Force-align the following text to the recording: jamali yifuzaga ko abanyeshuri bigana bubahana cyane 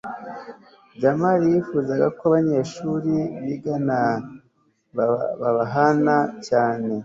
jamali 1.01 1.43
yifuzaga 1.53 2.05
ko 2.17 2.21
abanyeshuri 2.29 3.15
bigana 3.45 3.99
bubahana 5.39 6.17
cyane 6.47 6.93